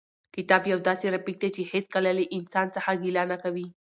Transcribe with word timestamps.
کتاب 0.35 0.63
یو 0.73 0.79
داسې 0.87 1.05
رفیق 1.15 1.37
دی 1.41 1.49
چې 1.55 1.61
هېڅکله 1.71 2.11
له 2.17 2.23
انسان 2.37 2.67
څخه 2.75 2.91
ګیله 3.03 3.23
نه 3.31 3.37
کوي. 3.43 3.67